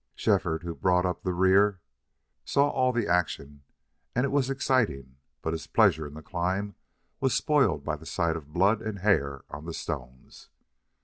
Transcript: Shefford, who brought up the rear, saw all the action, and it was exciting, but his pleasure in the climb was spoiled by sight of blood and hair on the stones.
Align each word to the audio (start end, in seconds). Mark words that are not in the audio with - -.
Shefford, 0.15 0.63
who 0.63 0.73
brought 0.73 1.05
up 1.05 1.21
the 1.21 1.31
rear, 1.31 1.79
saw 2.43 2.69
all 2.69 2.91
the 2.91 3.07
action, 3.07 3.61
and 4.15 4.25
it 4.25 4.31
was 4.31 4.49
exciting, 4.49 5.17
but 5.43 5.53
his 5.53 5.67
pleasure 5.67 6.07
in 6.07 6.15
the 6.15 6.23
climb 6.23 6.73
was 7.19 7.35
spoiled 7.35 7.83
by 7.85 7.97
sight 7.99 8.35
of 8.35 8.51
blood 8.51 8.81
and 8.81 8.97
hair 9.05 9.43
on 9.51 9.65
the 9.65 9.75
stones. 9.75 10.49